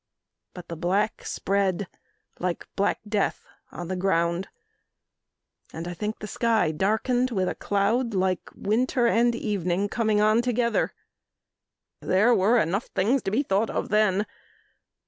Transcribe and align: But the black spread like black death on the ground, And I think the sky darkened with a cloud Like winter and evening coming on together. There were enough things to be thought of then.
But 0.55 0.67
the 0.67 0.75
black 0.75 1.23
spread 1.27 1.87
like 2.39 2.67
black 2.75 3.01
death 3.07 3.45
on 3.71 3.87
the 3.87 3.95
ground, 3.95 4.47
And 5.71 5.87
I 5.87 5.93
think 5.93 6.17
the 6.17 6.25
sky 6.27 6.71
darkened 6.71 7.29
with 7.29 7.47
a 7.47 7.53
cloud 7.53 8.15
Like 8.15 8.49
winter 8.55 9.05
and 9.05 9.35
evening 9.35 9.89
coming 9.89 10.19
on 10.19 10.41
together. 10.41 10.95
There 12.01 12.33
were 12.33 12.57
enough 12.59 12.85
things 12.87 13.21
to 13.21 13.29
be 13.29 13.43
thought 13.43 13.69
of 13.69 13.89
then. 13.89 14.25